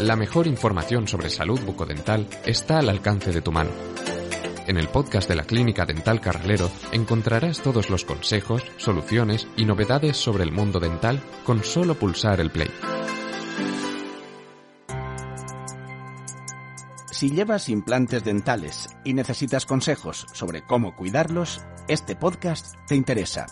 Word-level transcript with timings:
La 0.00 0.16
mejor 0.16 0.48
información 0.48 1.06
sobre 1.06 1.30
salud 1.30 1.60
bucodental 1.60 2.28
está 2.44 2.80
al 2.80 2.88
alcance 2.88 3.30
de 3.30 3.40
tu 3.40 3.52
mano. 3.52 3.70
En 4.66 4.76
el 4.76 4.88
podcast 4.88 5.28
de 5.28 5.36
la 5.36 5.44
Clínica 5.44 5.86
Dental 5.86 6.20
Carralero 6.20 6.68
encontrarás 6.90 7.60
todos 7.60 7.90
los 7.90 8.04
consejos, 8.04 8.64
soluciones 8.76 9.46
y 9.56 9.64
novedades 9.64 10.16
sobre 10.16 10.42
el 10.42 10.50
mundo 10.50 10.80
dental 10.80 11.22
con 11.44 11.62
solo 11.62 11.94
pulsar 11.94 12.40
el 12.40 12.50
play. 12.50 12.70
Si 17.12 17.30
llevas 17.30 17.68
implantes 17.68 18.24
dentales 18.24 18.88
y 19.04 19.14
necesitas 19.14 19.64
consejos 19.64 20.26
sobre 20.32 20.62
cómo 20.66 20.96
cuidarlos, 20.96 21.62
este 21.86 22.16
podcast 22.16 22.74
te 22.88 22.96
interesa. 22.96 23.46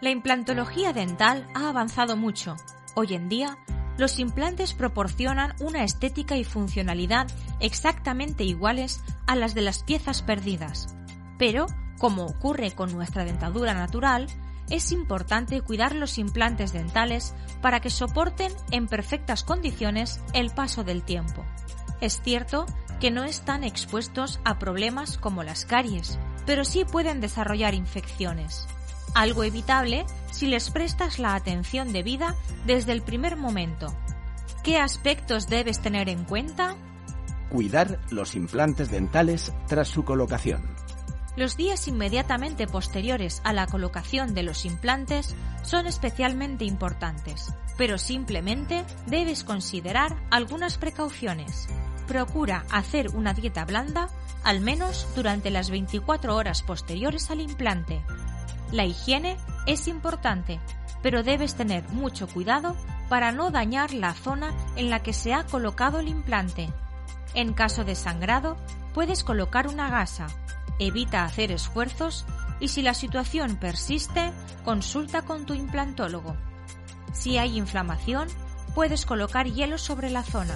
La 0.00 0.10
implantología 0.10 0.92
dental 0.92 1.46
ha 1.54 1.68
avanzado 1.68 2.16
mucho. 2.16 2.56
Hoy 2.96 3.14
en 3.14 3.28
día, 3.28 3.58
los 3.96 4.18
implantes 4.18 4.74
proporcionan 4.74 5.54
una 5.60 5.84
estética 5.84 6.36
y 6.36 6.44
funcionalidad 6.44 7.26
exactamente 7.60 8.44
iguales 8.44 9.00
a 9.26 9.36
las 9.36 9.54
de 9.54 9.62
las 9.62 9.82
piezas 9.82 10.22
perdidas. 10.22 10.94
Pero, 11.38 11.66
como 11.98 12.24
ocurre 12.26 12.72
con 12.72 12.92
nuestra 12.92 13.24
dentadura 13.24 13.74
natural, 13.74 14.26
es 14.70 14.92
importante 14.92 15.60
cuidar 15.60 15.94
los 15.94 16.18
implantes 16.18 16.72
dentales 16.72 17.34
para 17.60 17.80
que 17.80 17.90
soporten 17.90 18.52
en 18.70 18.88
perfectas 18.88 19.44
condiciones 19.44 20.20
el 20.32 20.50
paso 20.50 20.84
del 20.84 21.02
tiempo. 21.02 21.44
Es 22.00 22.20
cierto 22.22 22.66
que 23.00 23.10
no 23.10 23.24
están 23.24 23.64
expuestos 23.64 24.40
a 24.44 24.58
problemas 24.58 25.18
como 25.18 25.42
las 25.42 25.64
caries, 25.66 26.18
pero 26.46 26.64
sí 26.64 26.84
pueden 26.84 27.20
desarrollar 27.20 27.74
infecciones. 27.74 28.66
Algo 29.14 29.44
evitable 29.44 30.04
si 30.32 30.46
les 30.46 30.70
prestas 30.70 31.18
la 31.18 31.34
atención 31.36 31.92
debida 31.92 32.34
desde 32.66 32.92
el 32.92 33.02
primer 33.02 33.36
momento. 33.36 33.94
¿Qué 34.64 34.78
aspectos 34.78 35.48
debes 35.48 35.80
tener 35.80 36.08
en 36.08 36.24
cuenta? 36.24 36.76
Cuidar 37.48 38.00
los 38.10 38.34
implantes 38.34 38.90
dentales 38.90 39.52
tras 39.68 39.88
su 39.88 40.04
colocación. 40.04 40.62
Los 41.36 41.56
días 41.56 41.86
inmediatamente 41.88 42.66
posteriores 42.66 43.40
a 43.44 43.52
la 43.52 43.66
colocación 43.66 44.34
de 44.34 44.42
los 44.42 44.64
implantes 44.64 45.34
son 45.62 45.86
especialmente 45.86 46.64
importantes, 46.64 47.52
pero 47.76 47.98
simplemente 47.98 48.84
debes 49.06 49.44
considerar 49.44 50.16
algunas 50.30 50.78
precauciones. 50.78 51.68
Procura 52.06 52.64
hacer 52.70 53.10
una 53.14 53.34
dieta 53.34 53.64
blanda 53.64 54.08
al 54.44 54.60
menos 54.60 55.08
durante 55.16 55.50
las 55.50 55.70
24 55.70 56.36
horas 56.36 56.62
posteriores 56.62 57.30
al 57.30 57.40
implante. 57.40 58.04
La 58.74 58.84
higiene 58.84 59.38
es 59.66 59.88
importante, 59.88 60.60
pero 61.00 61.22
debes 61.22 61.54
tener 61.54 61.88
mucho 61.88 62.26
cuidado 62.26 62.76
para 63.08 63.32
no 63.32 63.50
dañar 63.50 63.94
la 63.94 64.12
zona 64.12 64.52
en 64.76 64.90
la 64.90 65.02
que 65.02 65.12
se 65.12 65.32
ha 65.32 65.44
colocado 65.44 66.00
el 66.00 66.08
implante. 66.08 66.72
En 67.34 67.54
caso 67.54 67.84
de 67.84 67.94
sangrado, 67.94 68.58
puedes 68.92 69.24
colocar 69.24 69.68
una 69.68 69.88
gasa 69.88 70.26
evita 70.78 71.24
hacer 71.24 71.52
esfuerzos 71.52 72.24
y 72.60 72.68
si 72.68 72.82
la 72.82 72.94
situación 72.94 73.56
persiste, 73.56 74.32
consulta 74.64 75.22
con 75.22 75.46
tu 75.46 75.54
implantólogo. 75.54 76.36
Si 77.12 77.38
hay 77.38 77.56
inflamación, 77.56 78.28
puedes 78.74 79.06
colocar 79.06 79.46
hielo 79.46 79.78
sobre 79.78 80.10
la 80.10 80.22
zona. 80.22 80.54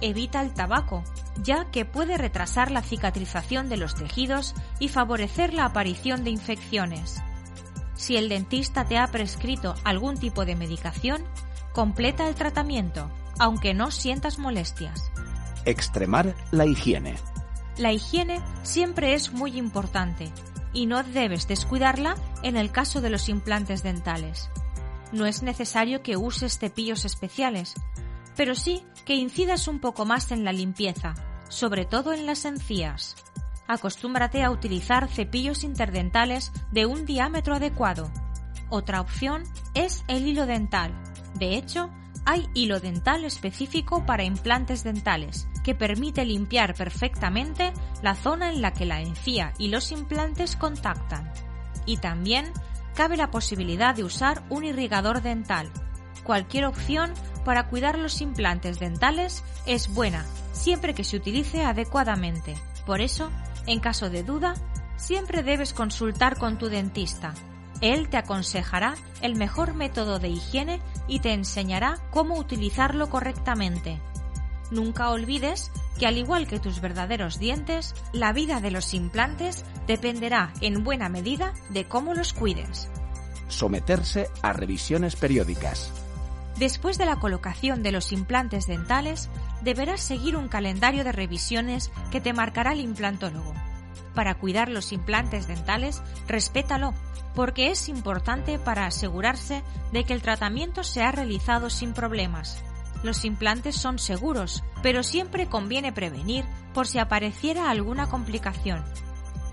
Evita 0.00 0.42
el 0.42 0.52
tabaco, 0.52 1.02
ya 1.42 1.70
que 1.70 1.84
puede 1.84 2.18
retrasar 2.18 2.70
la 2.70 2.82
cicatrización 2.82 3.68
de 3.68 3.76
los 3.76 3.94
tejidos 3.94 4.54
y 4.78 4.88
favorecer 4.88 5.54
la 5.54 5.64
aparición 5.64 6.24
de 6.24 6.30
infecciones. 6.30 7.22
Si 7.94 8.16
el 8.16 8.28
dentista 8.28 8.86
te 8.86 8.98
ha 8.98 9.06
prescrito 9.08 9.74
algún 9.84 10.16
tipo 10.16 10.44
de 10.44 10.56
medicación, 10.56 11.22
completa 11.72 12.28
el 12.28 12.34
tratamiento, 12.34 13.10
aunque 13.38 13.74
no 13.74 13.90
sientas 13.90 14.38
molestias. 14.38 15.10
Extremar 15.64 16.34
la 16.50 16.66
higiene. 16.66 17.16
La 17.78 17.92
higiene 17.92 18.40
siempre 18.62 19.14
es 19.14 19.32
muy 19.32 19.56
importante 19.56 20.30
y 20.72 20.86
no 20.86 21.02
debes 21.02 21.48
descuidarla 21.48 22.16
en 22.42 22.56
el 22.56 22.70
caso 22.70 23.00
de 23.00 23.10
los 23.10 23.28
implantes 23.28 23.82
dentales. 23.82 24.50
No 25.12 25.26
es 25.26 25.42
necesario 25.42 26.02
que 26.02 26.16
uses 26.16 26.58
cepillos 26.58 27.04
especiales, 27.04 27.74
pero 28.36 28.54
sí 28.54 28.84
que 29.04 29.14
incidas 29.14 29.68
un 29.68 29.78
poco 29.78 30.04
más 30.04 30.32
en 30.32 30.44
la 30.44 30.52
limpieza, 30.52 31.14
sobre 31.48 31.84
todo 31.84 32.12
en 32.12 32.26
las 32.26 32.44
encías. 32.44 33.16
Acostúmbrate 33.66 34.42
a 34.42 34.50
utilizar 34.50 35.08
cepillos 35.08 35.64
interdentales 35.64 36.52
de 36.70 36.86
un 36.86 37.06
diámetro 37.06 37.54
adecuado. 37.54 38.10
Otra 38.68 39.00
opción 39.00 39.44
es 39.74 40.04
el 40.08 40.26
hilo 40.26 40.46
dental. 40.46 40.92
De 41.34 41.56
hecho, 41.56 41.90
hay 42.24 42.48
hilo 42.54 42.80
dental 42.80 43.24
específico 43.24 44.06
para 44.06 44.24
implantes 44.24 44.84
dentales, 44.84 45.48
que 45.64 45.74
permite 45.74 46.24
limpiar 46.24 46.74
perfectamente 46.74 47.72
la 48.02 48.14
zona 48.14 48.50
en 48.50 48.62
la 48.62 48.72
que 48.72 48.86
la 48.86 49.00
encía 49.00 49.54
y 49.58 49.68
los 49.68 49.92
implantes 49.92 50.56
contactan. 50.56 51.30
Y 51.86 51.96
también 51.96 52.52
cabe 52.94 53.16
la 53.16 53.30
posibilidad 53.30 53.94
de 53.94 54.04
usar 54.04 54.44
un 54.50 54.64
irrigador 54.64 55.22
dental. 55.22 55.70
Cualquier 56.24 56.66
opción 56.66 57.12
para 57.44 57.68
cuidar 57.68 57.98
los 57.98 58.20
implantes 58.20 58.78
dentales 58.78 59.42
es 59.66 59.92
buena, 59.92 60.24
siempre 60.52 60.94
que 60.94 61.04
se 61.04 61.16
utilice 61.16 61.64
adecuadamente. 61.64 62.54
Por 62.86 63.00
eso, 63.00 63.30
en 63.66 63.80
caso 63.80 64.10
de 64.10 64.22
duda, 64.22 64.54
siempre 64.96 65.42
debes 65.42 65.72
consultar 65.72 66.38
con 66.38 66.58
tu 66.58 66.68
dentista. 66.68 67.34
Él 67.80 68.08
te 68.08 68.16
aconsejará 68.16 68.94
el 69.22 69.34
mejor 69.34 69.74
método 69.74 70.18
de 70.18 70.28
higiene 70.28 70.80
y 71.08 71.20
te 71.20 71.32
enseñará 71.32 71.98
cómo 72.10 72.38
utilizarlo 72.38 73.10
correctamente. 73.10 74.00
Nunca 74.70 75.10
olvides 75.10 75.70
que 75.98 76.06
al 76.06 76.16
igual 76.16 76.46
que 76.46 76.58
tus 76.58 76.80
verdaderos 76.80 77.38
dientes, 77.38 77.94
la 78.12 78.32
vida 78.32 78.60
de 78.60 78.70
los 78.70 78.94
implantes 78.94 79.64
dependerá 79.86 80.52
en 80.60 80.82
buena 80.82 81.08
medida 81.08 81.52
de 81.70 81.86
cómo 81.86 82.14
los 82.14 82.32
cuides. 82.32 82.88
Someterse 83.48 84.30
a 84.40 84.52
revisiones 84.52 85.16
periódicas. 85.16 85.92
Después 86.58 86.96
de 86.96 87.06
la 87.06 87.16
colocación 87.16 87.82
de 87.82 87.92
los 87.92 88.12
implantes 88.12 88.66
dentales, 88.66 89.28
deberás 89.62 90.00
seguir 90.00 90.36
un 90.36 90.48
calendario 90.48 91.04
de 91.04 91.12
revisiones 91.12 91.90
que 92.10 92.20
te 92.20 92.32
marcará 92.32 92.72
el 92.72 92.80
implantólogo. 92.80 93.54
Para 94.14 94.34
cuidar 94.34 94.68
los 94.68 94.92
implantes 94.92 95.46
dentales, 95.46 96.02
respétalo, 96.28 96.94
porque 97.34 97.70
es 97.70 97.88
importante 97.88 98.58
para 98.58 98.86
asegurarse 98.86 99.62
de 99.92 100.04
que 100.04 100.12
el 100.12 100.22
tratamiento 100.22 100.84
se 100.84 101.02
ha 101.02 101.12
realizado 101.12 101.70
sin 101.70 101.94
problemas. 101.94 102.62
Los 103.02 103.24
implantes 103.24 103.74
son 103.76 103.98
seguros, 103.98 104.62
pero 104.82 105.02
siempre 105.02 105.48
conviene 105.48 105.92
prevenir 105.92 106.44
por 106.74 106.86
si 106.86 106.98
apareciera 106.98 107.70
alguna 107.70 108.08
complicación. 108.08 108.84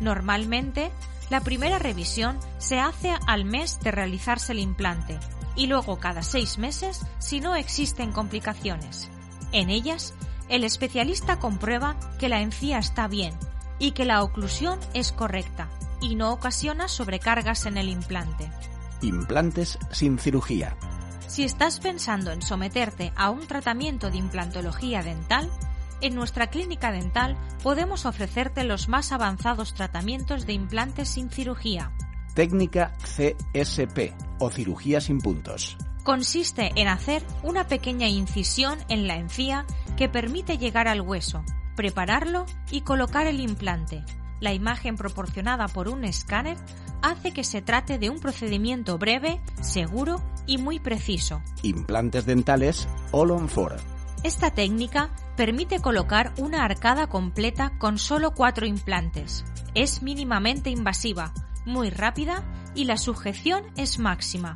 Normalmente, 0.00 0.90
la 1.30 1.40
primera 1.40 1.78
revisión 1.78 2.38
se 2.58 2.78
hace 2.80 3.14
al 3.26 3.44
mes 3.44 3.80
de 3.80 3.90
realizarse 3.90 4.52
el 4.52 4.58
implante 4.58 5.18
y 5.56 5.66
luego 5.66 5.98
cada 5.98 6.22
seis 6.22 6.58
meses 6.58 7.04
si 7.18 7.40
no 7.40 7.54
existen 7.54 8.12
complicaciones. 8.12 9.10
En 9.52 9.70
ellas, 9.70 10.14
el 10.48 10.64
especialista 10.64 11.38
comprueba 11.38 11.96
que 12.18 12.28
la 12.28 12.40
encía 12.40 12.78
está 12.78 13.08
bien 13.08 13.34
y 13.78 13.92
que 13.92 14.04
la 14.04 14.22
oclusión 14.22 14.78
es 14.94 15.12
correcta 15.12 15.68
y 16.00 16.14
no 16.14 16.32
ocasiona 16.32 16.88
sobrecargas 16.88 17.66
en 17.66 17.76
el 17.76 17.88
implante. 17.88 18.50
Implantes 19.02 19.78
sin 19.90 20.18
cirugía. 20.18 20.76
Si 21.26 21.44
estás 21.44 21.80
pensando 21.80 22.32
en 22.32 22.42
someterte 22.42 23.12
a 23.14 23.30
un 23.30 23.46
tratamiento 23.46 24.10
de 24.10 24.16
implantología 24.16 25.02
dental, 25.02 25.50
en 26.00 26.14
nuestra 26.14 26.48
clínica 26.48 26.92
dental 26.92 27.36
podemos 27.62 28.06
ofrecerte 28.06 28.64
los 28.64 28.88
más 28.88 29.12
avanzados 29.12 29.74
tratamientos 29.74 30.46
de 30.46 30.54
implantes 30.54 31.08
sin 31.08 31.28
cirugía. 31.28 31.92
Técnica 32.34 32.92
CSP 33.02 34.14
o 34.38 34.50
cirugía 34.50 35.00
sin 35.00 35.18
puntos. 35.18 35.76
Consiste 36.08 36.72
en 36.76 36.88
hacer 36.88 37.22
una 37.42 37.68
pequeña 37.68 38.08
incisión 38.08 38.78
en 38.88 39.06
la 39.06 39.16
encía 39.16 39.66
que 39.98 40.08
permite 40.08 40.56
llegar 40.56 40.88
al 40.88 41.02
hueso, 41.02 41.44
prepararlo 41.76 42.46
y 42.70 42.80
colocar 42.80 43.26
el 43.26 43.40
implante. 43.40 44.02
La 44.40 44.54
imagen 44.54 44.96
proporcionada 44.96 45.68
por 45.68 45.86
un 45.86 46.06
escáner 46.06 46.56
hace 47.02 47.32
que 47.32 47.44
se 47.44 47.60
trate 47.60 47.98
de 47.98 48.08
un 48.08 48.20
procedimiento 48.20 48.96
breve, 48.96 49.42
seguro 49.60 50.22
y 50.46 50.56
muy 50.56 50.78
preciso. 50.78 51.42
Implantes 51.62 52.24
dentales 52.24 52.88
All 53.12 53.30
on 53.30 53.46
4. 53.46 53.76
Esta 54.22 54.50
técnica 54.50 55.10
permite 55.36 55.78
colocar 55.80 56.32
una 56.38 56.64
arcada 56.64 57.08
completa 57.08 57.76
con 57.76 57.98
solo 57.98 58.30
cuatro 58.30 58.64
implantes. 58.64 59.44
Es 59.74 60.02
mínimamente 60.02 60.70
invasiva, 60.70 61.34
muy 61.66 61.90
rápida 61.90 62.44
y 62.74 62.86
la 62.86 62.96
sujeción 62.96 63.64
es 63.76 63.98
máxima. 63.98 64.54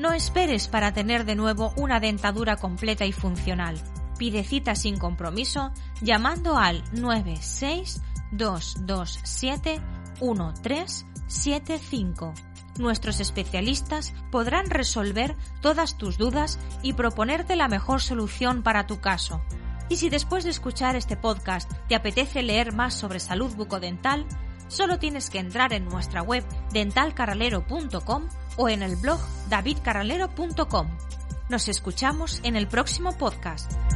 No 0.00 0.12
esperes 0.14 0.66
para 0.66 0.94
tener 0.94 1.26
de 1.26 1.34
nuevo 1.34 1.74
una 1.76 2.00
dentadura 2.00 2.56
completa 2.56 3.04
y 3.04 3.12
funcional. 3.12 3.78
Pide 4.18 4.44
cita 4.44 4.74
sin 4.74 4.96
compromiso 4.96 5.72
llamando 6.00 6.56
al 6.56 6.82
96 6.92 8.00
227 8.32 9.82
1375. 10.22 12.32
Nuestros 12.78 13.20
especialistas 13.20 14.14
podrán 14.30 14.70
resolver 14.70 15.36
todas 15.60 15.98
tus 15.98 16.16
dudas 16.16 16.58
y 16.82 16.94
proponerte 16.94 17.54
la 17.54 17.68
mejor 17.68 18.00
solución 18.00 18.62
para 18.62 18.86
tu 18.86 19.02
caso. 19.02 19.42
Y 19.90 19.96
si 19.96 20.08
después 20.08 20.44
de 20.44 20.50
escuchar 20.50 20.96
este 20.96 21.18
podcast 21.18 21.70
te 21.90 21.94
apetece 21.94 22.42
leer 22.42 22.72
más 22.72 22.94
sobre 22.94 23.20
salud 23.20 23.54
bucodental, 23.54 24.24
solo 24.70 24.98
tienes 24.98 25.28
que 25.28 25.38
entrar 25.38 25.72
en 25.72 25.84
nuestra 25.84 26.22
web 26.22 26.44
dentalcarralero.com 26.72 28.28
o 28.56 28.68
en 28.68 28.82
el 28.82 28.96
blog 28.96 29.20
davidcarralero.com. 29.48 30.88
Nos 31.48 31.68
escuchamos 31.68 32.40
en 32.44 32.56
el 32.56 32.68
próximo 32.68 33.16
podcast. 33.18 33.89